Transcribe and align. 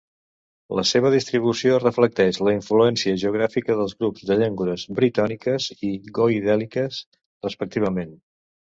La 0.77 0.83
seva 0.91 1.11
distribució 1.15 1.75
reflecteix 1.83 2.39
la 2.47 2.55
influència 2.57 3.15
geogràfica 3.25 3.77
dels 3.83 3.95
grups 4.01 4.27
de 4.31 4.41
llengües 4.41 4.89
britòniques 5.03 5.71
i 5.91 5.95
goidèliques 6.21 7.03
respectivament. 7.51 8.23